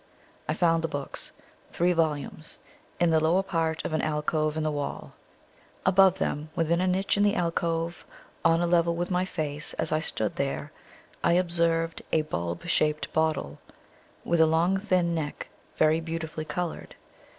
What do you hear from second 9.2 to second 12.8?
face as I stood there, I observed a bulb